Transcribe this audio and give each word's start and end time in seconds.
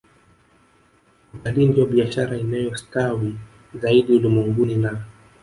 Utalii 1.33 1.67
ndiyo 1.67 1.85
biashara 1.85 2.37
inayostawi 2.37 3.35
zaidi 3.81 4.15
ulimwenguni 4.15 4.75
na 4.75 5.01